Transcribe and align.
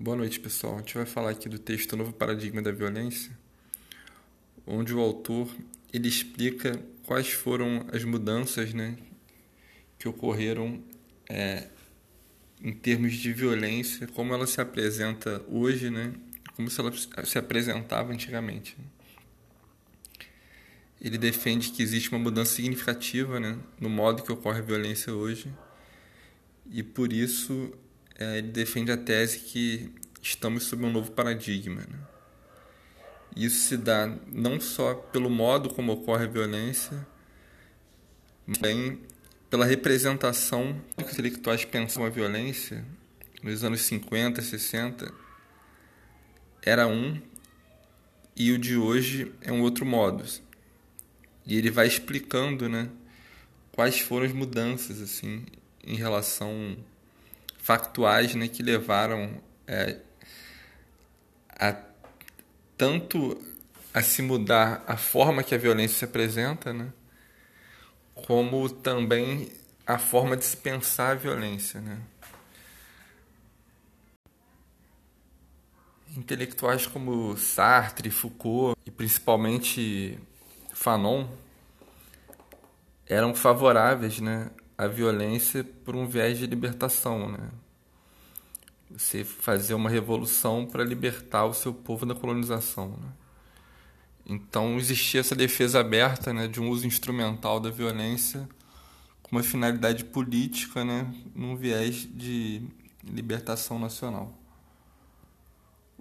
Boa 0.00 0.16
noite, 0.16 0.38
pessoal. 0.38 0.76
A 0.76 0.78
gente 0.78 0.94
vai 0.94 1.04
falar 1.04 1.30
aqui 1.30 1.48
do 1.48 1.58
texto 1.58 1.96
Novo 1.96 2.12
Paradigma 2.12 2.62
da 2.62 2.70
Violência, 2.70 3.36
onde 4.64 4.94
o 4.94 5.00
autor 5.00 5.52
ele 5.92 6.06
explica 6.06 6.80
quais 7.04 7.32
foram 7.32 7.84
as 7.92 8.04
mudanças 8.04 8.72
né, 8.72 8.96
que 9.98 10.06
ocorreram 10.06 10.80
é, 11.28 11.66
em 12.62 12.72
termos 12.72 13.14
de 13.14 13.32
violência, 13.32 14.06
como 14.06 14.32
ela 14.32 14.46
se 14.46 14.60
apresenta 14.60 15.44
hoje, 15.48 15.90
né, 15.90 16.14
como 16.54 16.70
se 16.70 16.80
ela 16.80 16.92
se 17.24 17.36
apresentava 17.36 18.12
antigamente. 18.12 18.76
Ele 21.00 21.18
defende 21.18 21.72
que 21.72 21.82
existe 21.82 22.08
uma 22.12 22.20
mudança 22.20 22.54
significativa 22.54 23.40
né, 23.40 23.58
no 23.80 23.90
modo 23.90 24.22
que 24.22 24.30
ocorre 24.30 24.60
a 24.60 24.62
violência 24.62 25.12
hoje, 25.12 25.52
e 26.70 26.84
por 26.84 27.12
isso 27.12 27.74
é, 28.18 28.38
ele 28.38 28.48
defende 28.48 28.90
a 28.90 28.96
tese 28.96 29.38
que 29.38 29.92
estamos 30.20 30.64
sob 30.64 30.84
um 30.84 30.90
novo 30.90 31.12
paradigma. 31.12 31.82
Né? 31.82 31.98
Isso 33.36 33.68
se 33.68 33.76
dá 33.76 34.12
não 34.26 34.60
só 34.60 34.94
pelo 34.94 35.30
modo 35.30 35.72
como 35.72 35.92
ocorre 35.92 36.24
a 36.24 36.28
violência, 36.28 37.06
mas 38.44 38.58
também 38.58 39.00
pela 39.48 39.64
representação 39.64 40.80
que 40.96 41.04
os 41.04 41.12
intelectuais 41.12 41.64
pensam 41.64 42.04
a 42.04 42.10
violência 42.10 42.84
nos 43.42 43.62
anos 43.62 43.82
50, 43.82 44.42
60 44.42 45.14
era 46.62 46.86
um 46.86 47.20
e 48.34 48.52
o 48.52 48.58
de 48.58 48.76
hoje 48.76 49.32
é 49.40 49.52
um 49.52 49.62
outro 49.62 49.86
modo. 49.86 50.24
E 51.46 51.56
ele 51.56 51.70
vai 51.70 51.86
explicando, 51.86 52.68
né, 52.68 52.90
quais 53.72 54.00
foram 54.00 54.26
as 54.26 54.32
mudanças 54.32 55.00
assim 55.00 55.46
em 55.86 55.94
relação 55.94 56.76
factuais 57.68 58.34
né, 58.34 58.48
que 58.48 58.62
levaram 58.62 59.42
é, 59.66 59.98
a 61.50 61.76
tanto 62.78 63.38
a 63.92 64.00
se 64.00 64.22
mudar 64.22 64.82
a 64.86 64.96
forma 64.96 65.42
que 65.42 65.54
a 65.54 65.58
violência 65.58 65.98
se 65.98 66.04
apresenta, 66.06 66.72
né, 66.72 66.90
como 68.14 68.70
também 68.70 69.52
a 69.86 69.98
forma 69.98 70.34
de 70.34 70.46
se 70.46 70.56
pensar 70.56 71.10
a 71.10 71.14
violência. 71.14 71.78
Né. 71.78 72.00
Intelectuais 76.16 76.86
como 76.86 77.36
Sartre, 77.36 78.10
Foucault 78.10 78.78
e 78.86 78.90
principalmente 78.90 80.18
Fanon 80.72 81.28
eram 83.06 83.34
favoráveis 83.34 84.20
né, 84.20 84.50
à 84.78 84.86
violência 84.86 85.64
por 85.84 85.96
um 85.96 86.06
viés 86.06 86.38
de 86.38 86.46
libertação. 86.46 87.32
Né? 87.32 87.50
Você 88.92 89.24
fazer 89.24 89.74
uma 89.74 89.90
revolução 89.90 90.64
para 90.64 90.84
libertar 90.84 91.44
o 91.44 91.52
seu 91.52 91.74
povo 91.74 92.06
da 92.06 92.14
colonização. 92.14 92.90
Né? 92.90 93.08
Então 94.24 94.78
existia 94.78 95.20
essa 95.20 95.34
defesa 95.34 95.80
aberta 95.80 96.32
né, 96.32 96.46
de 96.46 96.60
um 96.60 96.70
uso 96.70 96.86
instrumental 96.86 97.58
da 97.58 97.70
violência 97.70 98.48
com 99.22 99.36
uma 99.36 99.42
finalidade 99.42 100.04
política, 100.04 100.84
né, 100.84 101.12
num 101.34 101.54
viés 101.56 102.08
de 102.14 102.62
libertação 103.04 103.78
nacional. 103.78 104.32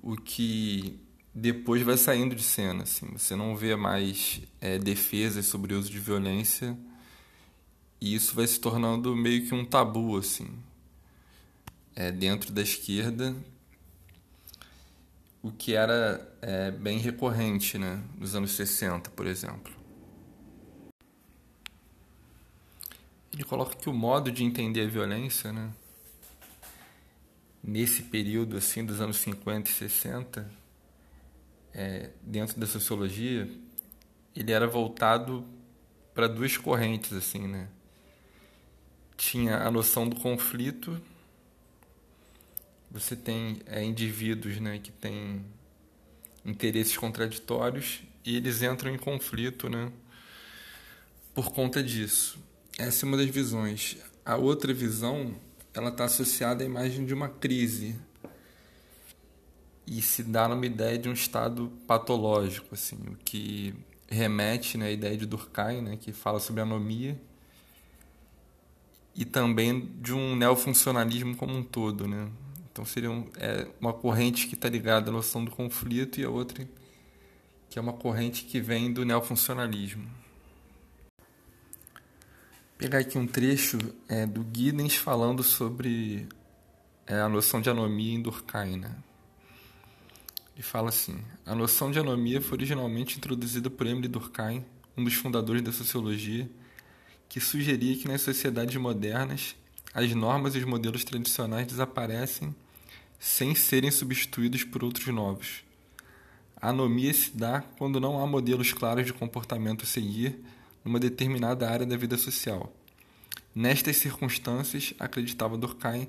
O 0.01 0.15
que 0.15 0.97
depois 1.33 1.81
vai 1.81 1.97
saindo 1.97 2.35
de 2.35 2.43
cena, 2.43 2.83
assim, 2.83 3.05
você 3.11 3.35
não 3.35 3.55
vê 3.55 3.75
mais 3.75 4.41
é, 4.61 4.77
defesas 4.77 5.45
sobre 5.45 5.73
o 5.73 5.79
uso 5.79 5.91
de 5.91 5.99
violência 5.99 6.77
e 7.99 8.15
isso 8.15 8.35
vai 8.35 8.47
se 8.47 8.59
tornando 8.59 9.15
meio 9.15 9.47
que 9.47 9.53
um 9.53 9.65
tabu, 9.65 10.17
assim 10.17 10.47
é, 11.97 12.11
dentro 12.11 12.53
da 12.53 12.61
esquerda, 12.61 13.35
o 15.41 15.51
que 15.51 15.73
era 15.73 16.31
é, 16.43 16.69
bem 16.69 16.99
recorrente 16.99 17.79
né, 17.79 18.03
nos 18.15 18.35
anos 18.35 18.51
60, 18.51 19.09
por 19.09 19.25
exemplo. 19.25 19.73
Ele 23.33 23.43
coloca 23.43 23.75
que 23.75 23.89
o 23.89 23.93
modo 23.93 24.31
de 24.31 24.43
entender 24.43 24.85
a 24.85 24.87
violência, 24.87 25.51
né, 25.51 25.73
nesse 27.63 28.03
período 28.03 28.57
assim 28.57 28.85
dos 28.85 29.01
anos 29.01 29.17
50 29.17 29.67
e 29.67 29.73
60, 29.73 30.51
é, 31.73 32.11
dentro 32.21 32.59
da 32.59 32.67
sociologia, 32.67 33.49
ele 34.35 34.51
era 34.51 34.67
voltado 34.67 35.43
para 36.13 36.27
duas 36.27 36.57
correntes 36.57 37.11
assim, 37.11 37.47
né? 37.47 37.69
Tinha 39.17 39.57
a 39.57 39.71
noção 39.71 40.07
do 40.07 40.15
conflito 40.15 41.01
você 42.89 43.15
tem 43.15 43.61
é, 43.65 43.83
indivíduos 43.83 44.59
né, 44.59 44.79
que 44.79 44.91
têm 44.91 45.45
interesses 46.45 46.95
contraditórios 46.97 48.01
e 48.25 48.35
eles 48.37 48.61
entram 48.61 48.93
em 48.93 48.97
conflito 48.97 49.69
né, 49.69 49.91
por 51.33 51.51
conta 51.51 51.83
disso. 51.83 52.39
Essa 52.77 53.05
é 53.05 53.07
uma 53.07 53.17
das 53.17 53.29
visões. 53.29 53.97
A 54.25 54.37
outra 54.37 54.73
visão 54.73 55.35
ela 55.73 55.89
está 55.89 56.05
associada 56.05 56.63
à 56.63 56.65
imagem 56.65 57.05
de 57.05 57.13
uma 57.13 57.29
crise 57.29 57.95
e 59.85 60.01
se 60.01 60.23
dá 60.23 60.47
numa 60.47 60.65
ideia 60.65 60.97
de 60.97 61.07
um 61.07 61.13
estado 61.13 61.71
patológico, 61.85 62.73
assim, 62.73 62.97
o 63.07 63.15
que 63.23 63.73
remete 64.07 64.77
né, 64.77 64.87
à 64.87 64.91
ideia 64.91 65.15
de 65.15 65.25
Durkheim, 65.25 65.81
né, 65.81 65.97
que 65.97 66.11
fala 66.11 66.39
sobre 66.39 66.61
anomia, 66.61 67.19
e 69.17 69.25
também 69.25 69.91
de 69.99 70.13
um 70.13 70.35
neofuncionalismo 70.35 71.35
como 71.35 71.53
um 71.53 71.63
todo, 71.63 72.07
né, 72.07 72.29
então 72.71 72.85
seria 72.85 73.09
um, 73.09 73.27
é, 73.37 73.67
uma 73.81 73.91
corrente 73.91 74.47
que 74.47 74.55
está 74.55 74.69
ligada 74.69 75.09
à 75.09 75.13
noção 75.13 75.43
do 75.43 75.51
conflito 75.51 76.21
e 76.21 76.23
a 76.23 76.29
outra 76.29 76.65
que 77.69 77.77
é 77.77 77.81
uma 77.81 77.93
corrente 77.93 78.45
que 78.45 78.59
vem 78.59 78.91
do 78.91 79.05
neofuncionalismo. 79.05 80.03
Vou 80.03 80.11
pegar 82.77 82.99
aqui 82.99 83.17
um 83.17 83.27
trecho 83.27 83.77
é, 84.07 84.25
do 84.25 84.45
Giddens 84.53 84.95
falando 84.95 85.43
sobre 85.43 86.27
é, 87.05 87.19
a 87.19 87.27
noção 87.27 87.59
de 87.59 87.69
anomia 87.69 88.13
em 88.13 88.21
Durkheim. 88.21 88.77
Né? 88.77 88.95
Ele 90.55 90.63
fala 90.63 90.89
assim: 90.89 91.19
a 91.45 91.55
noção 91.55 91.91
de 91.91 91.99
anomia 91.99 92.41
foi 92.41 92.57
originalmente 92.57 93.17
introduzida 93.17 93.69
por 93.69 93.87
Emile 93.87 94.07
Durkheim, 94.07 94.65
um 94.95 95.03
dos 95.03 95.15
fundadores 95.15 95.61
da 95.61 95.71
sociologia, 95.71 96.49
que 97.29 97.39
sugeria 97.39 97.97
que 97.97 98.07
nas 98.07 98.21
sociedades 98.21 98.75
modernas 98.75 99.55
as 99.93 100.13
normas 100.13 100.55
e 100.55 100.59
os 100.59 100.65
modelos 100.65 101.03
tradicionais 101.03 101.67
desaparecem 101.67 102.55
sem 103.19 103.55
serem 103.55 103.91
substituídos 103.91 104.63
por 104.63 104.83
outros 104.83 105.07
novos. 105.07 105.63
A 106.59 106.69
anomia 106.69 107.13
se 107.13 107.35
dá 107.35 107.61
quando 107.77 107.99
não 107.99 108.21
há 108.21 108.27
modelos 108.27 108.73
claros 108.73 109.05
de 109.05 109.13
comportamento 109.13 109.83
a 109.83 109.87
seguir 109.87 110.39
numa 110.83 110.99
determinada 110.99 111.69
área 111.69 111.85
da 111.85 111.97
vida 111.97 112.17
social. 112.17 112.73
Nestas 113.53 113.97
circunstâncias, 113.97 114.93
acreditava 114.99 115.57
Durkheim, 115.57 116.07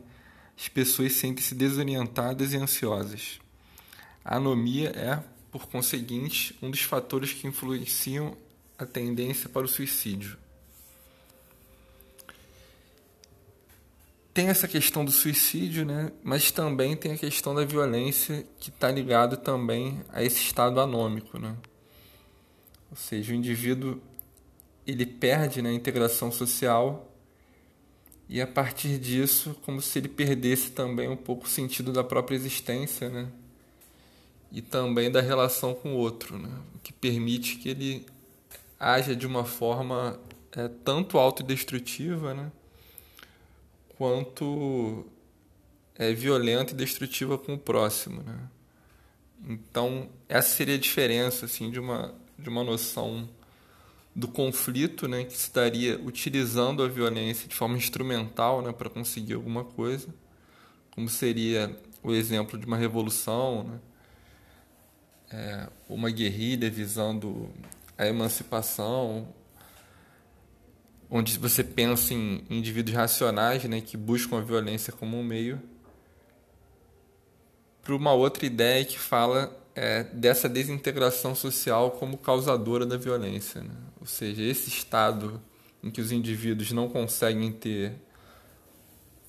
as 0.56 0.68
pessoas 0.68 1.12
sentem-se 1.12 1.54
desorientadas 1.54 2.52
e 2.52 2.56
ansiosas. 2.56 3.40
A 4.24 4.36
anomia 4.36 4.90
é, 4.90 5.22
por 5.50 5.66
conseguinte, 5.66 6.54
um 6.60 6.70
dos 6.70 6.82
fatores 6.82 7.32
que 7.32 7.46
influenciam 7.46 8.36
a 8.78 8.84
tendência 8.84 9.48
para 9.48 9.64
o 9.64 9.68
suicídio. 9.68 10.36
Tem 14.38 14.50
essa 14.50 14.68
questão 14.68 15.04
do 15.04 15.10
suicídio, 15.10 15.84
né? 15.84 16.12
Mas 16.22 16.52
também 16.52 16.94
tem 16.94 17.10
a 17.10 17.18
questão 17.18 17.56
da 17.56 17.64
violência 17.64 18.46
que 18.60 18.70
está 18.70 18.88
ligado 18.88 19.36
também 19.36 20.00
a 20.12 20.22
esse 20.22 20.40
estado 20.40 20.78
anômico, 20.78 21.40
né? 21.40 21.56
Ou 22.88 22.96
seja, 22.96 23.32
o 23.32 23.34
indivíduo 23.34 24.00
ele 24.86 25.04
perde 25.04 25.60
né, 25.60 25.70
a 25.70 25.72
integração 25.72 26.30
social 26.30 27.12
e 28.28 28.40
a 28.40 28.46
partir 28.46 28.96
disso, 29.00 29.56
como 29.64 29.82
se 29.82 29.98
ele 29.98 30.08
perdesse 30.08 30.70
também 30.70 31.08
um 31.08 31.16
pouco 31.16 31.46
o 31.46 31.48
sentido 31.48 31.92
da 31.92 32.04
própria 32.04 32.36
existência, 32.36 33.08
né? 33.08 33.26
E 34.52 34.62
também 34.62 35.10
da 35.10 35.20
relação 35.20 35.74
com 35.74 35.94
o 35.94 35.96
outro, 35.96 36.38
né? 36.38 36.60
O 36.76 36.78
que 36.78 36.92
permite 36.92 37.56
que 37.56 37.70
ele 37.70 38.06
haja 38.78 39.16
de 39.16 39.26
uma 39.26 39.44
forma 39.44 40.16
é, 40.52 40.68
tanto 40.68 41.18
autodestrutiva, 41.18 42.34
né? 42.34 42.52
Quanto 43.98 45.04
é 45.96 46.14
violenta 46.14 46.72
e 46.72 46.76
destrutiva 46.76 47.36
com 47.36 47.54
o 47.54 47.58
próximo, 47.58 48.22
né? 48.22 48.38
Então, 49.46 50.08
essa 50.28 50.48
seria 50.48 50.76
a 50.76 50.78
diferença 50.78 51.44
assim 51.44 51.70
de 51.70 51.80
uma 51.80 52.14
de 52.38 52.48
uma 52.48 52.62
noção 52.62 53.28
do 54.14 54.28
conflito, 54.28 55.08
né, 55.08 55.24
que 55.24 55.32
se 55.32 55.44
estaria 55.44 56.00
utilizando 56.00 56.82
a 56.82 56.88
violência 56.88 57.48
de 57.48 57.54
forma 57.54 57.76
instrumental, 57.76 58.62
né, 58.62 58.72
para 58.72 58.88
conseguir 58.88 59.34
alguma 59.34 59.64
coisa, 59.64 60.08
como 60.92 61.08
seria 61.08 61.76
o 62.02 62.12
exemplo 62.12 62.58
de 62.58 62.66
uma 62.66 62.76
revolução, 62.76 63.64
né, 63.64 63.80
é, 65.30 65.68
uma 65.88 66.10
guerrilha 66.10 66.70
visando 66.70 67.48
a 67.96 68.06
emancipação, 68.06 69.28
onde 71.10 71.38
você 71.38 71.64
pensa 71.64 72.12
em 72.12 72.44
indivíduos 72.50 72.96
racionais, 72.96 73.64
né, 73.64 73.80
que 73.80 73.96
buscam 73.96 74.38
a 74.38 74.40
violência 74.40 74.92
como 74.92 75.16
um 75.16 75.22
meio 75.22 75.60
para 77.82 77.96
uma 77.96 78.12
outra 78.12 78.44
ideia 78.44 78.84
que 78.84 78.98
fala 78.98 79.50
é, 79.74 80.04
dessa 80.04 80.46
desintegração 80.46 81.34
social 81.34 81.92
como 81.92 82.18
causadora 82.18 82.84
da 82.84 82.98
violência. 82.98 83.62
Né? 83.62 83.74
Ou 83.98 84.06
seja, 84.06 84.42
esse 84.42 84.68
estado 84.68 85.40
em 85.82 85.90
que 85.90 85.98
os 85.98 86.12
indivíduos 86.12 86.70
não 86.70 86.86
conseguem 86.88 87.50
ter 87.50 87.94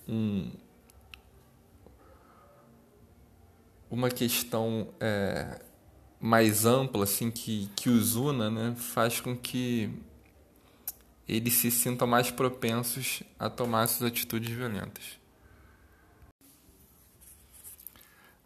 um, 0.06 0.52
uma 3.90 4.10
questão 4.10 4.90
é, 5.00 5.62
mais 6.20 6.66
ampla, 6.66 7.06
assim, 7.06 7.32
que, 7.32 7.70
que 7.78 7.90
os 7.90 8.16
una, 8.16 8.50
né, 8.50 8.75
faz 8.75 9.22
com 9.22 9.38
que 9.38 9.90
eles 11.30 11.54
se 11.54 11.70
sintam 11.70 12.08
mais 12.08 12.31
propensos 12.31 13.22
a 13.38 13.50
tomar 13.50 13.84
essas 13.84 14.02
atitudes 14.02 14.50
violentas. 14.50 15.20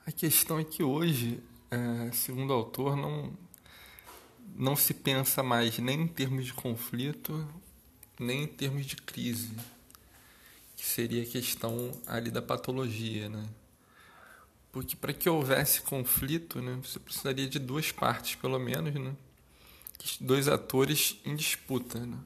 A 0.05 0.11
questão 0.11 0.59
é 0.59 0.65
que 0.65 0.83
hoje, 0.83 1.41
é, 1.71 2.11
segundo 2.11 2.49
o 2.49 2.53
autor, 2.53 2.97
não, 2.97 3.31
não 4.53 4.75
se 4.75 4.93
pensa 4.93 5.41
mais 5.41 5.79
nem 5.79 6.01
em 6.01 6.07
termos 6.07 6.45
de 6.45 6.53
conflito, 6.53 7.47
nem 8.19 8.43
em 8.43 8.47
termos 8.47 8.85
de 8.85 8.97
crise, 8.97 9.55
que 10.75 10.85
seria 10.85 11.23
a 11.23 11.25
questão 11.25 11.89
ali 12.05 12.29
da 12.29 12.41
patologia, 12.41 13.29
né? 13.29 13.47
Porque 14.73 14.97
para 14.97 15.13
que 15.13 15.29
houvesse 15.29 15.81
conflito, 15.83 16.61
né, 16.61 16.77
você 16.83 16.99
precisaria 16.99 17.47
de 17.47 17.59
duas 17.59 17.91
partes, 17.93 18.35
pelo 18.35 18.59
menos, 18.59 18.93
né? 18.93 19.15
Dois 20.19 20.49
atores 20.49 21.17
em 21.23 21.33
disputa, 21.33 22.05
né? 22.05 22.17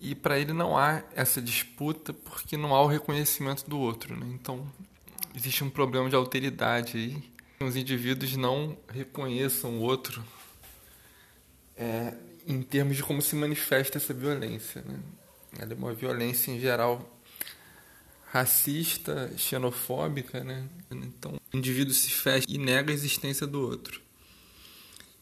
E 0.00 0.14
para 0.14 0.38
ele 0.38 0.52
não 0.52 0.76
há 0.76 1.02
essa 1.14 1.40
disputa 1.40 2.12
porque 2.12 2.56
não 2.56 2.74
há 2.74 2.82
o 2.82 2.86
reconhecimento 2.86 3.68
do 3.68 3.78
outro, 3.78 4.16
né? 4.16 4.26
Então, 4.34 4.70
existe 5.34 5.64
um 5.64 5.70
problema 5.70 6.08
de 6.08 6.16
alteridade 6.16 6.96
aí. 6.96 7.34
Os 7.66 7.76
indivíduos 7.76 8.36
não 8.36 8.76
reconheçam 8.88 9.78
o 9.78 9.80
outro 9.80 10.22
é, 11.76 12.14
em 12.46 12.60
termos 12.62 12.96
de 12.96 13.02
como 13.02 13.22
se 13.22 13.34
manifesta 13.34 13.98
essa 13.98 14.12
violência. 14.12 14.82
Né? 14.82 14.98
Ela 15.58 15.72
é 15.72 15.76
uma 15.76 15.94
violência 15.94 16.50
em 16.50 16.60
geral 16.60 17.10
racista, 18.26 19.32
xenofóbica, 19.36 20.42
né? 20.42 20.68
Então, 20.90 21.40
o 21.52 21.56
indivíduo 21.56 21.94
se 21.94 22.10
fecha 22.10 22.44
e 22.48 22.58
nega 22.58 22.90
a 22.90 22.94
existência 22.94 23.46
do 23.46 23.60
outro. 23.60 24.02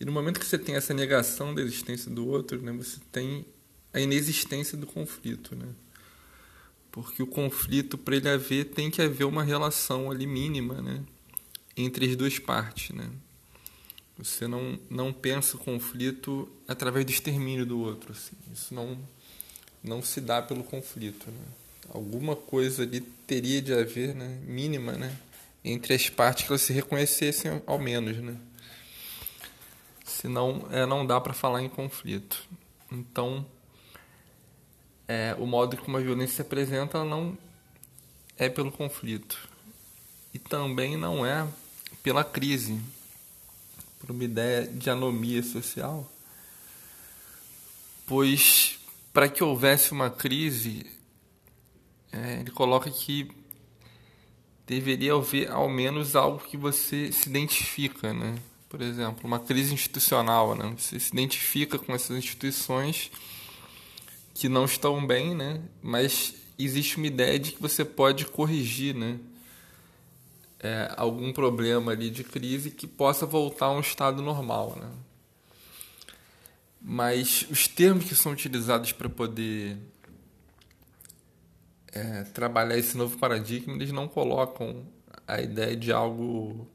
E 0.00 0.04
no 0.04 0.10
momento 0.10 0.40
que 0.40 0.46
você 0.46 0.58
tem 0.58 0.76
essa 0.76 0.94
negação 0.94 1.54
da 1.54 1.60
existência 1.60 2.10
do 2.10 2.26
outro, 2.26 2.60
né, 2.62 2.72
você 2.72 2.98
tem 3.12 3.44
a 3.92 4.00
inexistência 4.00 4.76
do 4.76 4.86
conflito, 4.86 5.54
né? 5.54 5.68
Porque 6.90 7.22
o 7.22 7.26
conflito, 7.26 7.96
para 7.96 8.16
ele 8.16 8.28
haver, 8.28 8.66
tem 8.66 8.90
que 8.90 9.00
haver 9.00 9.24
uma 9.24 9.42
relação 9.42 10.10
ali 10.10 10.26
mínima, 10.26 10.82
né? 10.82 11.02
Entre 11.76 12.08
as 12.08 12.16
duas 12.16 12.38
partes, 12.38 12.94
né? 12.94 13.10
Você 14.18 14.46
não, 14.46 14.78
não 14.90 15.12
pensa 15.12 15.56
o 15.56 15.60
conflito 15.60 16.48
através 16.68 17.04
do 17.04 17.10
extermínio 17.10 17.64
do 17.64 17.80
outro. 17.80 18.12
Assim. 18.12 18.36
Isso 18.52 18.74
não, 18.74 18.98
não 19.82 20.02
se 20.02 20.20
dá 20.20 20.42
pelo 20.42 20.62
conflito. 20.62 21.30
Né? 21.30 21.44
Alguma 21.90 22.36
coisa 22.36 22.82
ali 22.82 23.00
teria 23.00 23.60
de 23.60 23.72
haver, 23.72 24.14
né? 24.14 24.38
mínima, 24.46 24.92
né? 24.92 25.16
entre 25.64 25.94
as 25.94 26.08
partes 26.10 26.44
que 26.44 26.52
elas 26.52 26.62
se 26.62 26.72
reconhecessem 26.72 27.62
ao 27.66 27.78
menos. 27.78 28.18
Né? 28.18 28.36
Senão 30.04 30.68
é, 30.70 30.84
não 30.84 31.06
dá 31.06 31.20
para 31.20 31.32
falar 31.32 31.62
em 31.62 31.68
conflito. 31.68 32.46
Então, 32.90 33.46
é, 35.06 35.34
o 35.38 35.46
modo 35.46 35.76
como 35.76 35.96
a 35.96 36.00
violência 36.00 36.36
se 36.36 36.42
apresenta 36.42 37.04
não 37.04 37.36
é 38.36 38.48
pelo 38.48 38.72
conflito. 38.72 39.48
E 40.32 40.38
também 40.38 40.96
não 40.96 41.24
é 41.24 41.46
pela 42.02 42.24
crise 42.24 42.80
por 43.98 44.10
uma 44.10 44.24
ideia 44.24 44.66
de 44.66 44.90
anomia 44.90 45.42
social, 45.42 46.10
pois 48.06 48.78
para 49.12 49.28
que 49.28 49.44
houvesse 49.44 49.92
uma 49.92 50.10
crise, 50.10 50.86
é, 52.10 52.40
ele 52.40 52.50
coloca 52.50 52.90
que 52.90 53.30
deveria 54.66 55.14
haver 55.14 55.50
ao 55.50 55.68
menos 55.68 56.16
algo 56.16 56.38
que 56.38 56.56
você 56.56 57.12
se 57.12 57.28
identifica, 57.28 58.12
né? 58.12 58.36
Por 58.68 58.80
exemplo, 58.80 59.26
uma 59.26 59.38
crise 59.38 59.74
institucional, 59.74 60.54
né? 60.54 60.74
Você 60.78 60.98
se 60.98 61.12
identifica 61.12 61.78
com 61.78 61.92
essas 61.94 62.16
instituições 62.16 63.10
que 64.34 64.48
não 64.48 64.64
estão 64.64 65.06
bem, 65.06 65.34
né? 65.34 65.60
Mas 65.82 66.34
existe 66.58 66.96
uma 66.96 67.06
ideia 67.06 67.38
de 67.38 67.52
que 67.52 67.62
você 67.62 67.84
pode 67.84 68.26
corrigir, 68.26 68.94
né? 68.94 69.18
é, 70.62 70.92
algum 70.96 71.32
problema 71.32 71.92
ali 71.92 72.08
de 72.08 72.22
crise 72.22 72.70
que 72.70 72.86
possa 72.86 73.26
voltar 73.26 73.66
a 73.66 73.72
um 73.72 73.80
estado 73.80 74.22
normal, 74.22 74.76
né? 74.80 74.88
Mas 76.80 77.46
os 77.50 77.66
termos 77.66 78.04
que 78.04 78.14
são 78.14 78.32
utilizados 78.32 78.92
para 78.92 79.08
poder 79.08 79.76
é, 81.92 82.22
trabalhar 82.24 82.78
esse 82.78 82.96
novo 82.96 83.18
paradigma, 83.18 83.74
eles 83.74 83.92
não 83.92 84.08
colocam 84.08 84.86
a 85.26 85.40
ideia 85.40 85.76
de 85.76 85.92
algo 85.92 86.68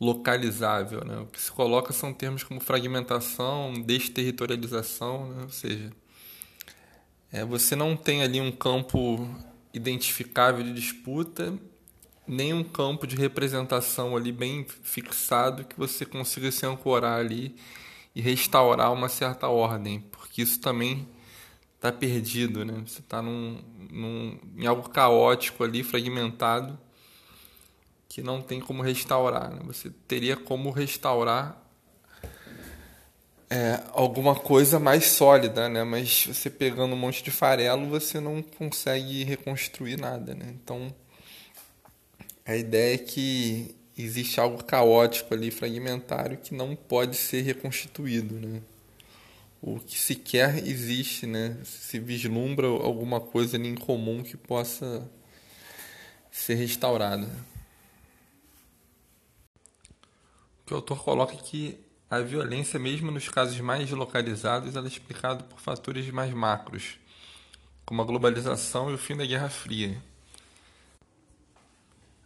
localizável, 0.00 1.04
né? 1.04 1.18
O 1.20 1.26
que 1.26 1.40
se 1.40 1.50
coloca 1.50 1.92
são 1.92 2.12
termos 2.12 2.42
como 2.42 2.60
fragmentação, 2.60 3.72
desterritorialização, 3.82 5.28
né? 5.30 5.42
ou 5.42 5.50
seja, 5.50 5.90
é, 7.34 7.44
você 7.44 7.74
não 7.74 7.96
tem 7.96 8.22
ali 8.22 8.40
um 8.40 8.52
campo 8.52 9.28
identificável 9.72 10.62
de 10.62 10.72
disputa 10.72 11.52
nenhum 12.28 12.62
campo 12.62 13.08
de 13.08 13.16
representação 13.16 14.16
ali 14.16 14.30
bem 14.30 14.64
fixado 14.82 15.64
que 15.64 15.76
você 15.76 16.06
consiga 16.06 16.52
se 16.52 16.64
ancorar 16.64 17.18
ali 17.18 17.56
e 18.14 18.20
restaurar 18.20 18.92
uma 18.92 19.08
certa 19.08 19.48
ordem, 19.48 19.98
porque 20.12 20.42
isso 20.42 20.60
também 20.60 21.08
está 21.74 21.90
perdido, 21.90 22.64
né? 22.64 22.84
Você 22.86 23.00
está 23.00 23.20
num, 23.20 23.60
num, 23.90 24.38
em 24.56 24.66
algo 24.66 24.88
caótico 24.88 25.64
ali, 25.64 25.82
fragmentado, 25.82 26.78
que 28.08 28.22
não 28.22 28.40
tem 28.40 28.60
como 28.60 28.80
restaurar. 28.80 29.50
Né? 29.50 29.60
Você 29.66 29.90
teria 30.06 30.36
como 30.36 30.70
restaurar 30.70 31.60
é, 33.50 33.82
alguma 33.92 34.34
coisa 34.34 34.78
mais 34.78 35.06
sólida, 35.06 35.68
né? 35.68 35.84
Mas 35.84 36.26
você 36.26 36.50
pegando 36.50 36.94
um 36.94 36.98
monte 36.98 37.22
de 37.22 37.30
farelo, 37.30 37.86
você 37.88 38.20
não 38.20 38.42
consegue 38.42 39.24
reconstruir 39.24 39.98
nada, 39.98 40.34
né? 40.34 40.46
Então 40.62 40.94
a 42.44 42.56
ideia 42.56 42.94
é 42.94 42.98
que 42.98 43.74
existe 43.96 44.40
algo 44.40 44.62
caótico 44.62 45.32
ali, 45.32 45.50
fragmentário, 45.50 46.38
que 46.38 46.54
não 46.54 46.74
pode 46.76 47.16
ser 47.16 47.42
reconstituído, 47.42 48.34
né? 48.34 48.60
O 49.62 49.80
que 49.80 49.98
sequer 49.98 50.58
existe, 50.66 51.26
né? 51.26 51.56
Se 51.64 51.98
vislumbra 51.98 52.66
alguma 52.66 53.20
coisa 53.20 53.56
ali 53.56 53.68
em 53.68 53.74
comum 53.74 54.22
que 54.22 54.36
possa 54.36 55.10
ser 56.30 56.56
restaurada. 56.56 57.28
O 60.70 60.74
autor 60.74 61.02
coloca 61.02 61.34
é 61.34 61.36
que 61.36 61.78
a 62.16 62.22
violência, 62.22 62.78
mesmo 62.78 63.10
nos 63.10 63.28
casos 63.28 63.58
mais 63.60 63.90
localizados, 63.90 64.76
ela 64.76 64.86
é 64.86 64.88
explicada 64.88 65.44
por 65.44 65.60
fatores 65.60 66.08
mais 66.10 66.32
macros, 66.32 66.98
como 67.84 68.02
a 68.02 68.04
globalização 68.04 68.90
e 68.90 68.94
o 68.94 68.98
fim 68.98 69.16
da 69.16 69.24
Guerra 69.24 69.48
Fria 69.48 70.00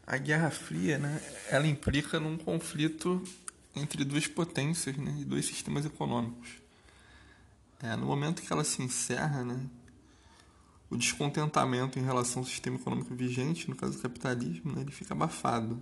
a 0.08 0.16
Guerra 0.16 0.50
Fria, 0.50 0.96
né, 0.96 1.20
ela 1.50 1.66
implica 1.66 2.18
num 2.18 2.38
conflito 2.38 3.22
entre 3.76 4.06
duas 4.06 4.26
potências 4.26 4.96
né, 4.96 5.14
e 5.20 5.24
dois 5.24 5.44
sistemas 5.44 5.84
econômicos. 5.84 6.48
É, 7.82 7.94
no 7.94 8.06
momento 8.06 8.40
que 8.40 8.50
ela 8.50 8.64
se 8.64 8.82
encerra, 8.82 9.44
né, 9.44 9.60
o 10.88 10.96
descontentamento 10.96 11.98
em 11.98 12.02
relação 12.02 12.40
ao 12.40 12.48
sistema 12.48 12.76
econômico 12.76 13.14
vigente, 13.14 13.68
no 13.68 13.76
caso 13.76 13.98
do 13.98 14.02
capitalismo, 14.02 14.72
né, 14.72 14.80
ele 14.80 14.90
fica 14.90 15.12
abafado. 15.12 15.78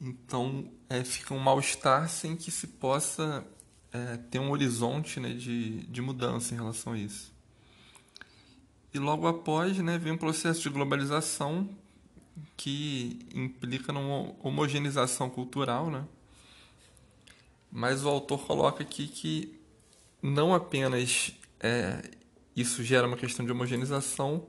Então, 0.00 0.70
é, 0.88 1.02
fica 1.02 1.32
um 1.32 1.38
mal-estar 1.38 2.08
sem 2.08 2.36
que 2.36 2.50
se 2.50 2.66
possa 2.66 3.46
é, 3.92 4.16
ter 4.30 4.38
um 4.38 4.50
horizonte 4.50 5.18
né, 5.18 5.32
de, 5.32 5.86
de 5.86 6.02
mudança 6.02 6.52
em 6.52 6.56
relação 6.56 6.92
a 6.92 6.98
isso. 6.98 7.34
E 8.92 8.98
logo 8.98 9.26
após 9.26 9.78
né, 9.78 9.98
vem 9.98 10.12
um 10.12 10.18
processo 10.18 10.60
de 10.60 10.68
globalização 10.68 11.68
que 12.56 13.26
implica 13.34 13.92
numa 13.92 14.34
homogeneização 14.42 15.30
cultural, 15.30 15.90
né? 15.90 16.04
Mas 17.70 18.04
o 18.04 18.08
autor 18.08 18.46
coloca 18.46 18.82
aqui 18.82 19.08
que 19.08 19.58
não 20.22 20.54
apenas 20.54 21.32
é, 21.60 22.10
isso 22.54 22.82
gera 22.82 23.06
uma 23.06 23.16
questão 23.16 23.44
de 23.44 23.52
homogeneização, 23.52 24.46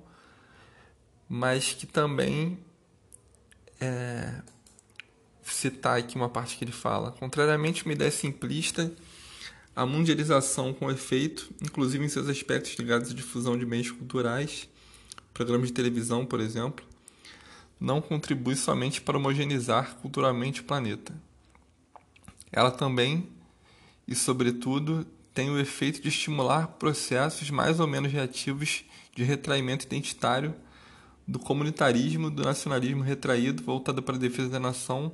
mas 1.27 1.73
que 1.73 1.85
também 1.85 2.57
é, 3.81 4.41
citar 5.53 5.97
aqui 5.97 6.15
uma 6.15 6.29
parte 6.29 6.57
que 6.57 6.63
ele 6.63 6.71
fala. 6.71 7.11
Contrariamente 7.11 7.81
a 7.81 7.85
uma 7.85 7.93
ideia 7.93 8.11
simplista, 8.11 8.93
a 9.75 9.85
mundialização 9.85 10.73
com 10.73 10.89
efeito, 10.89 11.49
inclusive 11.61 12.03
em 12.03 12.09
seus 12.09 12.27
aspectos 12.27 12.73
ligados 12.79 13.11
à 13.11 13.13
difusão 13.13 13.57
de 13.57 13.65
meios 13.65 13.91
culturais, 13.91 14.67
programas 15.33 15.67
de 15.67 15.73
televisão, 15.73 16.25
por 16.25 16.39
exemplo, 16.39 16.85
não 17.79 18.01
contribui 18.01 18.55
somente 18.55 18.99
para 18.99 19.17
homogeneizar 19.17 19.95
culturalmente 19.97 20.61
o 20.61 20.63
planeta. 20.63 21.13
Ela 22.51 22.71
também, 22.71 23.29
e 24.07 24.15
sobretudo, 24.15 25.05
tem 25.33 25.51
o 25.51 25.59
efeito 25.59 26.01
de 26.01 26.09
estimular 26.09 26.67
processos 26.79 27.51
mais 27.51 27.79
ou 27.79 27.85
menos 27.85 28.11
reativos 28.11 28.83
de 29.15 29.23
retraimento 29.23 29.85
identitário 29.85 30.55
do 31.27 31.37
comunitarismo, 31.37 32.31
do 32.31 32.43
nacionalismo 32.43 33.03
retraído 33.03 33.61
voltado 33.61 34.01
para 34.01 34.15
a 34.15 34.19
defesa 34.19 34.49
da 34.49 34.59
nação 34.59 35.13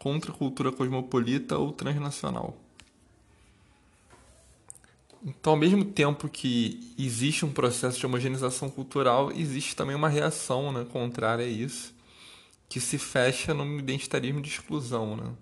contra 0.00 0.32
a 0.32 0.34
cultura 0.34 0.72
cosmopolita 0.72 1.58
ou 1.58 1.72
transnacional. 1.72 2.56
Então, 5.22 5.52
ao 5.52 5.58
mesmo 5.58 5.84
tempo 5.84 6.26
que 6.26 6.94
existe 6.98 7.44
um 7.44 7.52
processo 7.52 7.98
de 7.98 8.06
homogeneização 8.06 8.70
cultural, 8.70 9.30
existe 9.30 9.76
também 9.76 9.94
uma 9.94 10.08
reação 10.08 10.72
né, 10.72 10.86
contrária 10.90 11.44
a 11.44 11.48
isso, 11.48 11.94
que 12.66 12.80
se 12.80 12.96
fecha 12.96 13.52
no 13.52 13.78
identitarismo 13.78 14.40
de 14.40 14.48
exclusão. 14.48 15.14
Né? 15.18 15.32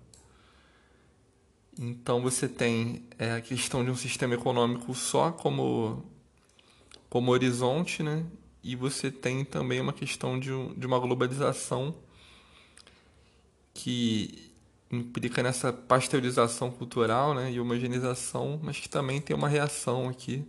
Então, 1.79 2.21
você 2.21 2.49
tem 2.49 3.05
é, 3.17 3.35
a 3.35 3.41
questão 3.41 3.85
de 3.85 3.89
um 3.89 3.95
sistema 3.95 4.33
econômico 4.33 4.93
só 4.93 5.31
como, 5.31 6.03
como 7.09 7.31
horizonte, 7.31 8.03
né? 8.03 8.25
e 8.61 8.75
você 8.75 9.09
tem 9.09 9.45
também 9.45 9.79
uma 9.79 9.93
questão 9.93 10.37
de, 10.37 10.49
de 10.75 10.85
uma 10.85 10.99
globalização 10.99 11.95
que 13.73 14.48
implica 14.91 15.43
nessa 15.43 15.71
pasteurização 15.71 16.71
cultural 16.71 17.33
né, 17.33 17.51
e 17.51 17.59
homogeneização, 17.59 18.59
mas 18.63 18.79
que 18.79 18.89
também 18.89 19.21
tem 19.21 19.35
uma 19.35 19.47
reação 19.47 20.09
aqui 20.09 20.45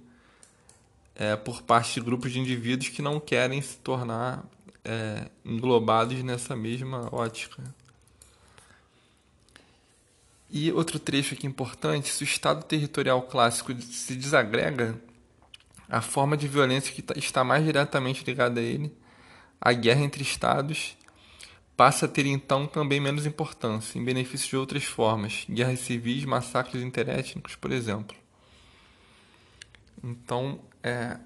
é, 1.15 1.37
por 1.37 1.63
parte 1.63 1.95
de 1.95 2.01
grupos 2.01 2.33
de 2.33 2.41
indivíduos 2.41 2.89
que 2.89 3.03
não 3.03 3.21
querem 3.21 3.61
se 3.61 3.77
tornar 3.79 4.45
é, 4.85 5.29
englobados 5.45 6.23
nessa 6.23 6.57
mesma 6.57 7.15
ótica. 7.15 7.63
E 10.51 10.73
outro 10.73 10.99
trecho 10.99 11.35
aqui 11.35 11.47
importante: 11.47 12.09
se 12.09 12.23
o 12.23 12.25
Estado 12.25 12.65
territorial 12.65 13.23
clássico 13.23 13.73
se 13.83 14.17
desagrega, 14.17 14.99
a 15.89 16.01
forma 16.01 16.37
de 16.37 16.49
violência 16.49 16.93
que 16.93 17.03
tá, 17.03 17.15
está 17.17 17.45
mais 17.45 17.65
diretamente 17.65 18.25
ligada 18.25 18.61
a 18.61 18.63
ele, 18.63 18.93
a 19.61 19.73
guerra 19.73 20.03
entre 20.03 20.23
Estados, 20.23 20.97
passa 21.81 22.05
a 22.05 22.09
ter 22.11 22.27
então 22.27 22.67
também 22.67 23.01
menos 23.01 23.25
importância, 23.25 23.99
em 23.99 24.05
benefício 24.05 24.51
de 24.51 24.57
outras 24.59 24.85
formas, 24.85 25.47
guerras 25.49 25.79
civis, 25.79 26.27
massacres 26.27 26.83
interétnicos, 26.83 27.57
por 27.57 27.73
exemplo. 27.73 28.15
Então, 30.05 30.61
é, 30.83 31.17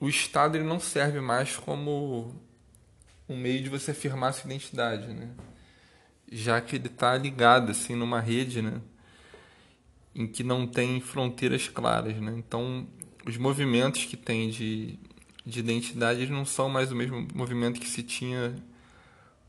o 0.00 0.08
Estado 0.08 0.56
ele 0.56 0.64
não 0.64 0.80
serve 0.80 1.20
mais 1.20 1.54
como 1.54 2.34
um 3.28 3.36
meio 3.36 3.62
de 3.62 3.68
você 3.68 3.92
afirmar 3.92 4.32
sua 4.32 4.48
identidade, 4.50 5.06
né? 5.06 5.30
já 6.28 6.60
que 6.60 6.74
ele 6.74 6.88
está 6.88 7.16
ligado 7.16 7.70
assim 7.70 7.94
numa 7.94 8.18
rede, 8.18 8.62
né? 8.62 8.80
em 10.12 10.26
que 10.26 10.42
não 10.42 10.66
tem 10.66 11.00
fronteiras 11.00 11.68
claras, 11.68 12.16
né? 12.16 12.34
Então, 12.36 12.84
os 13.24 13.36
movimentos 13.36 14.06
que 14.06 14.16
tem 14.16 14.50
de, 14.50 14.98
de 15.46 15.60
identidade 15.60 16.26
não 16.26 16.44
são 16.44 16.68
mais 16.68 16.90
o 16.90 16.96
mesmo 16.96 17.28
movimento 17.32 17.80
que 17.80 17.88
se 17.88 18.02
tinha 18.02 18.56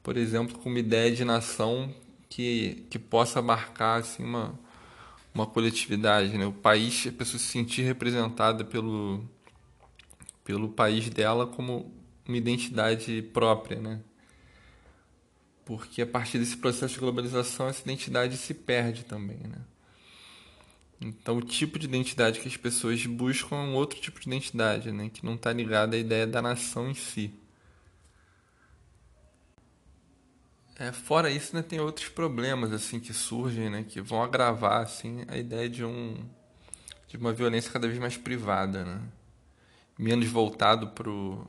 por 0.04 0.18
exemplo, 0.18 0.58
com 0.58 0.70
uma 0.70 0.80
ideia 0.80 1.12
de 1.12 1.24
nação 1.24 1.94
que, 2.30 2.86
que 2.90 2.98
possa 2.98 3.40
abarcar 3.40 4.00
assim, 4.00 4.24
uma, 4.24 4.58
uma 5.34 5.46
coletividade, 5.46 6.38
né? 6.38 6.46
o 6.46 6.54
país, 6.54 7.06
a 7.08 7.12
pessoa 7.12 7.40
se 7.40 7.48
sentir 7.48 7.84
representada 7.84 8.64
pelo, 8.64 9.24
pelo 10.44 10.70
país 10.70 11.10
dela 11.10 11.46
como 11.46 11.94
uma 12.28 12.38
identidade 12.38 13.22
própria, 13.34 13.80
né? 13.80 14.00
Porque 15.66 16.02
a 16.02 16.08
partir 16.08 16.40
desse 16.40 16.58
processo 16.58 16.96
de 16.96 17.00
globalização 17.00 17.68
essa 17.68 17.82
identidade 17.82 18.36
se 18.38 18.54
perde 18.54 19.06
também, 19.06 19.38
né? 19.38 19.60
Então 21.00 21.38
o 21.38 21.42
tipo 21.42 21.80
de 21.80 21.88
identidade 21.88 22.40
que 22.40 22.48
as 22.48 22.58
pessoas 22.58 23.06
buscam 23.06 23.56
é 23.56 23.60
um 23.60 23.74
outro 23.74 24.00
tipo 24.00 24.20
de 24.20 24.28
identidade, 24.28 24.92
né? 24.92 25.10
Que 25.12 25.26
não 25.26 25.36
está 25.36 25.52
ligada 25.52 25.96
à 25.96 26.00
ideia 26.00 26.28
da 26.28 26.42
nação 26.42 26.90
em 26.90 26.94
si. 26.94 27.34
É, 30.82 30.92
fora 30.92 31.30
isso, 31.30 31.56
né, 31.56 31.62
tem 31.62 31.80
outros 31.80 32.10
problemas 32.10 32.74
assim 32.74 33.00
que 33.00 33.14
surgem, 33.14 33.70
né, 33.70 33.86
que 33.88 34.02
vão 34.02 34.24
agravar 34.24 34.82
assim 34.82 35.24
a 35.28 35.38
ideia 35.38 35.70
de 35.70 35.86
um 35.86 36.18
de 37.08 37.18
uma 37.18 37.32
violência 37.32 37.72
cada 37.72 37.88
vez 37.88 38.00
mais 38.00 38.18
privada, 38.18 38.84
né? 38.84 39.00
menos 39.96 40.28
voltado 40.28 40.88
pro 40.88 41.46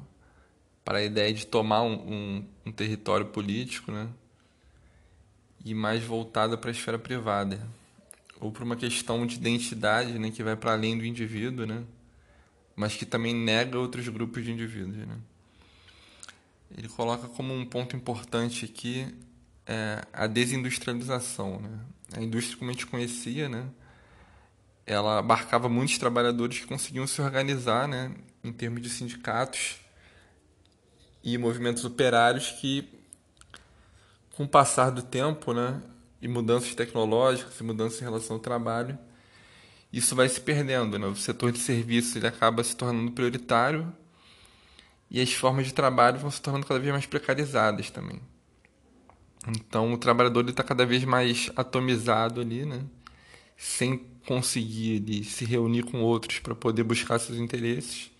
para 0.85 0.99
a 0.99 1.03
ideia 1.03 1.33
de 1.33 1.47
tomar 1.47 1.81
um, 1.83 1.95
um, 1.95 2.49
um 2.67 2.73
território 2.73 3.25
político, 3.25 3.91
né? 3.91 4.11
e 5.65 5.73
mais 5.73 6.05
voltada 6.05 6.59
para 6.59 6.69
a 6.69 6.73
esfera 6.73 6.99
privada 6.99 7.59
ou 8.39 8.53
para 8.53 8.65
uma 8.65 8.77
questão 8.77 9.27
de 9.27 9.37
identidade, 9.37 10.19
né, 10.19 10.31
que 10.31 10.43
vai 10.43 10.57
para 10.57 10.73
além 10.73 10.99
do 10.99 11.07
indivíduo, 11.07 11.65
né? 11.65 11.85
mas 12.77 12.97
que 12.97 13.07
também 13.07 13.35
nega 13.35 13.79
outros 13.79 14.07
grupos 14.09 14.45
de 14.45 14.53
indivíduos, 14.53 15.09
né? 15.09 15.17
Ele 16.77 16.89
coloca 16.89 17.29
como 17.29 17.55
um 17.55 17.65
ponto 17.65 17.95
importante 17.97 18.65
aqui 18.65 19.07
é, 19.67 20.03
a 20.13 20.27
desindustrialização. 20.27 21.61
Né? 21.61 21.79
A 22.17 22.21
indústria, 22.21 22.59
como 22.59 22.71
a 22.71 22.73
gente 22.73 22.87
conhecia, 22.87 23.49
né? 23.49 23.67
ela 24.87 25.19
abarcava 25.19 25.69
muitos 25.69 25.99
trabalhadores 25.99 26.61
que 26.61 26.67
conseguiam 26.67 27.07
se 27.07 27.21
organizar 27.21 27.87
né? 27.87 28.13
em 28.43 28.53
termos 28.53 28.83
de 28.83 28.89
sindicatos 28.89 29.77
e 31.23 31.39
movimentos 31.39 31.85
operários 31.85 32.51
que, 32.53 32.89
com 34.35 34.45
o 34.45 34.49
passar 34.49 34.91
do 34.91 35.03
tempo 35.03 35.53
né? 35.53 35.81
e 36.21 36.29
mudanças 36.29 36.75
tecnológicas 36.75 37.59
e 37.61 37.63
mudanças 37.63 38.01
em 38.01 38.05
relação 38.05 38.37
ao 38.37 38.43
trabalho, 38.43 38.99
isso 39.93 40.17
vai 40.17 40.29
se 40.29 40.41
perdendo. 40.41 40.99
Né? 40.99 41.07
O 41.07 41.15
setor 41.15 41.53
de 41.53 41.59
serviços 41.59 42.17
ele 42.17 42.27
acaba 42.27 42.65
se 42.65 42.75
tornando 42.75 43.13
prioritário 43.13 43.93
e 45.13 45.21
as 45.21 45.31
formas 45.35 45.67
de 45.67 45.75
trabalho 45.75 46.19
vão 46.19 46.31
se 46.31 46.41
tornando 46.41 46.67
cada 46.67 46.81
vez 46.81 46.91
mais 46.91 47.05
precarizadas 47.05 47.91
também. 47.91 48.19
Então 49.47 49.93
o 49.93 49.99
trabalhador 49.99 50.49
está 50.49 50.63
cada 50.63 50.87
vez 50.87 51.05
mais 51.05 51.51
atomizado 51.55 52.41
ali, 52.41 52.65
né? 52.65 52.83
sem 53.55 53.99
conseguir 54.27 54.93
ele, 54.93 55.23
se 55.23 55.45
reunir 55.45 55.83
com 55.83 56.01
outros 56.01 56.39
para 56.39 56.55
poder 56.55 56.83
buscar 56.83 57.19
seus 57.19 57.39
interesses. 57.39 58.11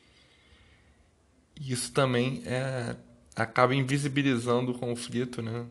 E 1.59 1.73
isso 1.73 1.93
também 1.93 2.43
é, 2.45 2.95
acaba 3.35 3.75
invisibilizando 3.75 4.73
o 4.73 4.79
conflito 4.79 5.41
né? 5.41 5.65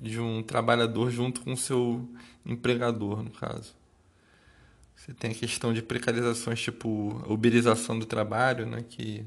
de 0.00 0.18
um 0.18 0.42
trabalhador 0.42 1.08
junto 1.08 1.40
com 1.42 1.54
seu 1.54 2.04
empregador, 2.44 3.22
no 3.22 3.30
caso. 3.30 3.76
Você 4.96 5.14
tem 5.14 5.30
a 5.30 5.34
questão 5.34 5.72
de 5.72 5.82
precarizações 5.82 6.60
tipo 6.60 7.22
uberização 7.28 7.96
do 7.96 8.06
trabalho, 8.06 8.66
né? 8.66 8.84
que 8.88 9.24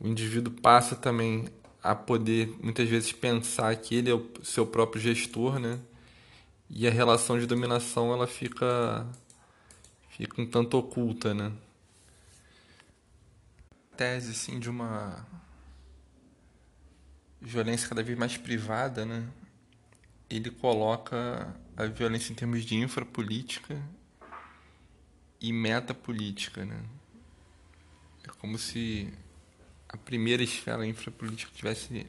o 0.00 0.06
indivíduo 0.06 0.52
passa 0.52 0.96
também 0.96 1.48
a 1.82 1.94
poder 1.94 2.48
muitas 2.62 2.88
vezes 2.88 3.12
pensar 3.12 3.74
que 3.76 3.94
ele 3.94 4.10
é 4.10 4.14
o 4.14 4.30
seu 4.42 4.66
próprio 4.66 5.00
gestor, 5.00 5.58
né? 5.58 5.78
E 6.70 6.86
a 6.88 6.90
relação 6.90 7.38
de 7.38 7.46
dominação 7.46 8.12
ela 8.12 8.26
fica 8.26 9.06
fica 10.08 10.40
um 10.40 10.46
tanto 10.46 10.78
oculta, 10.78 11.34
né? 11.34 11.52
Tese 13.96 14.34
sim 14.34 14.58
de 14.58 14.70
uma 14.70 15.26
violência 17.40 17.88
cada 17.88 18.02
vez 18.02 18.18
mais 18.18 18.36
privada, 18.36 19.04
né? 19.04 19.28
Ele 20.30 20.50
coloca 20.50 21.54
a 21.76 21.84
violência 21.84 22.32
em 22.32 22.34
termos 22.34 22.64
de 22.64 22.76
infrapolítica 22.76 23.80
e 25.40 25.52
metapolítica, 25.52 26.64
né? 26.64 26.82
É 28.24 28.28
como 28.38 28.58
se 28.58 29.12
a 29.94 29.96
primeira 29.96 30.42
esfera 30.42 30.84
infrapolítica 30.84 31.52
tivesse 31.54 32.04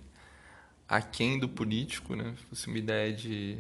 aquém 0.90 1.38
do 1.38 1.48
político, 1.48 2.16
né? 2.16 2.34
Fosse 2.50 2.68
uma 2.68 2.80
ideia 2.80 3.14
de 3.14 3.60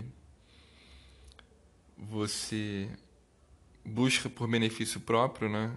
você 1.95 2.89
busca 3.85 4.27
por 4.27 4.47
benefício 4.47 4.99
próprio, 4.99 5.47
né? 5.47 5.71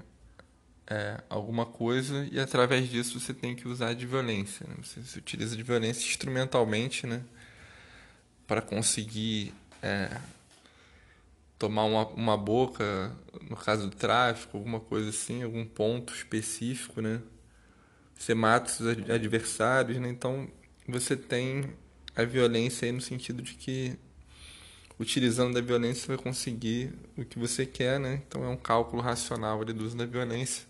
É, 0.91 1.23
alguma 1.29 1.67
coisa 1.67 2.27
e 2.33 2.41
através 2.41 2.89
disso 2.89 3.21
você 3.21 3.35
tem 3.35 3.55
que 3.55 3.69
usar 3.69 3.93
de 3.93 4.07
violência. 4.07 4.67
Né? 4.67 4.77
Você 4.83 5.03
se 5.03 5.19
utiliza 5.19 5.55
de 5.55 5.63
violência 5.63 6.09
instrumentalmente, 6.09 7.07
né? 7.07 7.23
Para 8.47 8.63
conseguir 8.63 9.53
é, 9.83 10.19
tomar 11.59 11.85
uma, 11.85 12.07
uma 12.07 12.37
boca, 12.39 13.15
no 13.43 13.57
caso 13.57 13.91
do 13.91 13.95
tráfico, 13.95 14.57
alguma 14.57 14.81
coisa 14.81 15.11
assim, 15.11 15.43
algum 15.43 15.67
ponto 15.67 16.15
específico, 16.15 17.03
né? 17.03 17.21
Você 18.19 18.35
mata 18.35 18.71
os 18.71 19.11
adversários, 19.11 19.99
né? 19.99 20.09
Então 20.09 20.51
você 20.87 21.17
tem 21.17 21.73
a 22.17 22.25
violência 22.25 22.87
aí 22.87 22.93
no 22.93 23.01
sentido 23.01 23.41
de 23.41 23.55
que 23.55 23.97
utilizando 24.99 25.55
da 25.55 25.61
violência 25.61 26.03
você 26.03 26.09
vai 26.09 26.19
conseguir 26.19 26.93
o 27.17 27.25
que 27.25 27.39
você 27.39 27.65
quer, 27.65 28.01
né? 28.01 28.21
Então 28.27 28.43
é 28.45 28.49
um 28.49 28.57
cálculo 28.57 29.01
racional 29.01 29.63
ali 29.63 29.73
do 29.73 29.85
uso 29.85 29.97
da 29.97 30.05
violência, 30.05 30.67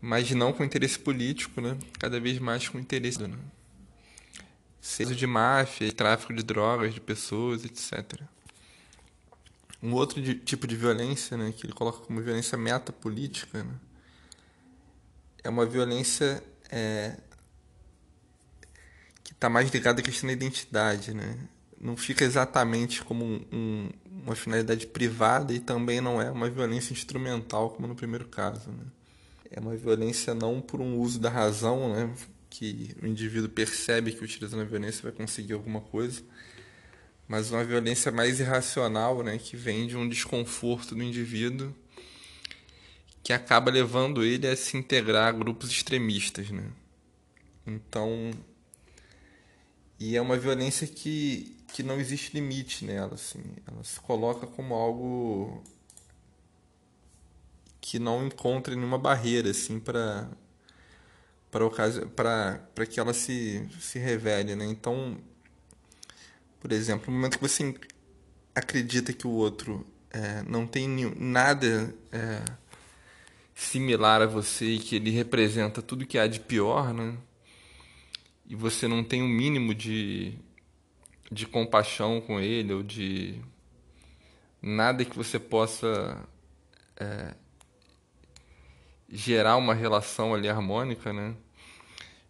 mas 0.00 0.30
não 0.32 0.52
com 0.52 0.62
interesse 0.62 0.98
político, 0.98 1.60
né? 1.62 1.78
Cada 1.98 2.20
vez 2.20 2.38
mais 2.38 2.68
com 2.68 2.78
interesse, 2.78 3.18
né? 3.22 3.38
Seja 4.78 5.14
de 5.14 5.26
máfia, 5.26 5.90
tráfico 5.90 6.34
de 6.34 6.42
drogas, 6.42 6.92
de 6.92 7.00
pessoas, 7.00 7.64
etc. 7.64 8.20
Um 9.82 9.94
outro 9.94 10.20
de, 10.20 10.34
tipo 10.34 10.66
de 10.66 10.76
violência, 10.76 11.36
né, 11.36 11.52
que 11.56 11.66
ele 11.66 11.72
coloca 11.72 12.04
como 12.04 12.20
violência 12.20 12.56
metapolítica, 12.58 13.62
né, 13.64 13.74
é 15.42 15.48
uma 15.48 15.66
violência 15.66 16.42
é, 16.70 17.16
que 19.22 19.32
está 19.32 19.48
mais 19.48 19.70
ligada 19.70 20.00
à 20.00 20.04
questão 20.04 20.26
da 20.26 20.32
identidade, 20.32 21.14
né? 21.14 21.38
Não 21.80 21.96
fica 21.96 22.24
exatamente 22.24 23.02
como 23.02 23.24
um, 23.24 23.46
um, 23.50 23.90
uma 24.24 24.36
finalidade 24.36 24.86
privada 24.86 25.52
e 25.52 25.58
também 25.58 26.00
não 26.00 26.20
é 26.20 26.30
uma 26.30 26.50
violência 26.50 26.92
instrumental 26.92 27.70
como 27.70 27.88
no 27.88 27.94
primeiro 27.94 28.28
caso, 28.28 28.70
né? 28.70 28.84
É 29.50 29.58
uma 29.58 29.76
violência 29.76 30.34
não 30.34 30.60
por 30.60 30.80
um 30.80 30.98
uso 30.98 31.18
da 31.18 31.30
razão, 31.30 31.92
né? 31.92 32.12
Que 32.48 32.94
o 33.02 33.06
indivíduo 33.06 33.48
percebe 33.48 34.12
que 34.12 34.22
utilizando 34.22 34.60
a 34.60 34.64
violência 34.64 35.02
vai 35.02 35.12
conseguir 35.12 35.54
alguma 35.54 35.80
coisa, 35.80 36.22
mas 37.26 37.50
uma 37.50 37.64
violência 37.64 38.12
mais 38.12 38.40
irracional, 38.40 39.22
né? 39.22 39.38
Que 39.38 39.56
vem 39.56 39.86
de 39.86 39.96
um 39.96 40.08
desconforto 40.08 40.94
do 40.94 41.02
indivíduo 41.02 41.74
que 43.22 43.32
acaba 43.32 43.70
levando 43.70 44.24
ele 44.24 44.46
a 44.46 44.56
se 44.56 44.76
integrar 44.76 45.28
a 45.28 45.32
grupos 45.32 45.70
extremistas, 45.70 46.50
né? 46.50 46.70
Então, 47.66 48.30
e 49.98 50.16
é 50.16 50.20
uma 50.20 50.38
violência 50.38 50.86
que, 50.86 51.56
que 51.72 51.82
não 51.82 52.00
existe 52.00 52.32
limite 52.34 52.84
nela, 52.84 53.14
assim. 53.14 53.42
Ela 53.66 53.84
se 53.84 54.00
coloca 54.00 54.46
como 54.46 54.74
algo 54.74 55.62
que 57.80 57.98
não 57.98 58.26
encontra 58.26 58.74
nenhuma 58.74 58.98
barreira, 58.98 59.50
assim, 59.50 59.78
para 59.78 60.28
para 61.50 62.86
que 62.86 63.00
ela 63.00 63.12
se, 63.12 63.68
se 63.80 63.98
revele, 63.98 64.54
né? 64.54 64.64
Então, 64.66 65.18
por 66.60 66.70
exemplo, 66.70 67.06
no 67.10 67.16
momento 67.16 67.38
que 67.38 67.42
você 67.42 67.74
acredita 68.54 69.12
que 69.12 69.26
o 69.26 69.30
outro 69.30 69.84
é, 70.10 70.42
não 70.42 70.66
tem 70.66 70.88
nada 71.18 71.92
é, 72.12 72.44
similar 73.60 74.22
a 74.22 74.26
você 74.26 74.64
e 74.64 74.78
que 74.78 74.96
ele 74.96 75.10
representa 75.10 75.82
tudo 75.82 76.06
que 76.06 76.18
há 76.18 76.26
de 76.26 76.40
pior, 76.40 76.94
né? 76.94 77.14
E 78.46 78.54
você 78.54 78.88
não 78.88 79.04
tem 79.04 79.22
um 79.22 79.28
mínimo 79.28 79.74
de, 79.74 80.34
de 81.30 81.46
compaixão 81.46 82.22
com 82.22 82.40
ele 82.40 82.72
ou 82.72 82.82
de 82.82 83.38
nada 84.62 85.04
que 85.04 85.14
você 85.14 85.38
possa 85.38 86.26
é, 86.96 87.34
gerar 89.10 89.58
uma 89.58 89.74
relação 89.74 90.34
ali 90.34 90.48
harmônica, 90.48 91.12
né? 91.12 91.34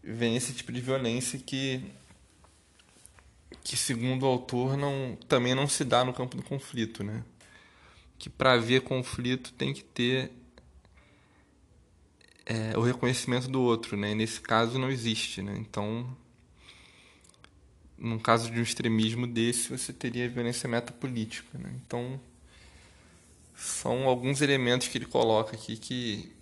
Vem 0.03 0.35
esse 0.35 0.53
tipo 0.53 0.73
de 0.73 0.81
violência 0.81 1.39
que 1.39 1.81
que 3.63 3.77
segundo 3.77 4.25
o 4.25 4.27
autor 4.27 4.77
não 4.77 5.17
também 5.29 5.55
não 5.55 5.69
se 5.69 5.85
dá 5.85 6.05
no 6.05 6.13
campo 6.13 6.37
do 6.37 6.43
conflito, 6.43 7.05
né? 7.05 7.23
Que 8.19 8.29
para 8.29 8.55
haver 8.55 8.81
conflito 8.81 9.53
tem 9.53 9.73
que 9.73 9.85
ter 9.85 10.40
é, 12.51 12.77
o 12.77 12.81
reconhecimento 12.81 13.47
do 13.47 13.63
outro, 13.63 13.97
né? 13.97 14.13
nesse 14.13 14.41
caso 14.41 14.77
não 14.77 14.91
existe, 14.91 15.41
né? 15.41 15.57
Então, 15.57 16.05
num 17.97 18.19
caso 18.19 18.51
de 18.51 18.59
um 18.59 18.63
extremismo 18.63 19.25
desse, 19.25 19.69
você 19.69 19.93
teria 19.93 20.29
violência 20.29 20.69
metapolítica, 20.69 21.57
né? 21.57 21.73
Então, 21.77 22.21
são 23.55 24.09
alguns 24.09 24.41
elementos 24.41 24.89
que 24.89 24.99
ele 24.99 25.07
coloca 25.07 25.55
aqui 25.55 25.77
que 25.77 26.37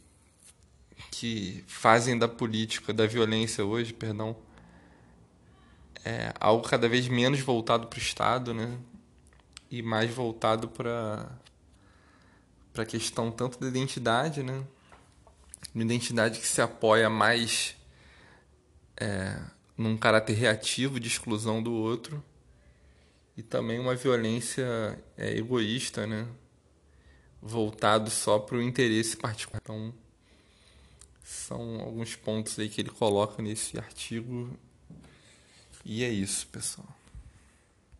que 1.11 1.63
fazem 1.67 2.19
da 2.19 2.29
política, 2.29 2.93
da 2.93 3.07
violência 3.07 3.65
hoje, 3.65 3.93
perdão, 3.93 4.37
é 6.05 6.33
algo 6.41 6.67
cada 6.67 6.89
vez 6.89 7.07
menos 7.09 7.41
voltado 7.41 7.87
para 7.87 7.99
o 7.99 8.01
Estado, 8.01 8.55
né? 8.55 8.79
E 9.71 9.83
mais 9.83 10.11
voltado 10.11 10.69
para 10.69 11.29
para 12.73 12.85
a 12.85 12.87
questão 12.87 13.31
tanto 13.31 13.61
da 13.61 13.69
identidade, 13.69 14.43
né? 14.43 14.65
Uma 15.75 15.85
identidade 15.85 16.41
que 16.41 16.47
se 16.47 16.61
apoia 16.61 17.09
mais 17.09 17.77
é, 18.97 19.41
num 19.77 19.97
caráter 19.97 20.35
reativo 20.35 20.99
de 20.99 21.09
exclusão 21.09 21.63
do 21.63 21.73
outro 21.73 22.23
e 23.37 23.43
também 23.43 23.79
uma 23.79 23.95
violência 23.95 24.99
é, 25.17 25.37
egoísta, 25.37 26.07
né? 26.07 26.27
voltado 27.41 28.11
só 28.11 28.39
para 28.39 28.57
o 28.57 28.63
interesse 28.63 29.17
particular. 29.17 29.61
Então, 29.63 29.95
são 31.23 31.81
alguns 31.81 32.17
pontos 32.17 32.59
aí 32.59 32.69
que 32.69 32.81
ele 32.81 32.91
coloca 32.91 33.43
nesse 33.43 33.79
artigo. 33.79 34.51
E 35.85 36.03
é 36.03 36.09
isso, 36.09 36.47
pessoal. 36.49 36.98